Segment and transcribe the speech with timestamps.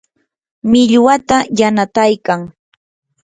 [0.69, 2.41] millwata yanataykan.